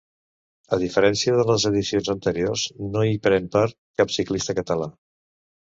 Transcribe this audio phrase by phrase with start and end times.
[0.77, 2.65] A diferència de les edicions anteriors
[2.95, 4.93] no hi pren part cap ciclista català.